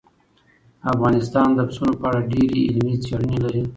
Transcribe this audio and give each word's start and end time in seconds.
افغانستان 0.93 1.47
د 1.53 1.59
پسونو 1.67 1.93
په 2.01 2.05
اړه 2.09 2.21
ډېرې 2.31 2.59
علمي 2.69 2.95
څېړنې 3.03 3.37
لري. 3.45 3.63